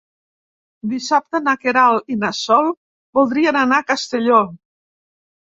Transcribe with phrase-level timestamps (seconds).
[0.93, 2.71] Dissabte na Queralt i na Sol
[3.19, 4.45] voldrien anar a Castelló.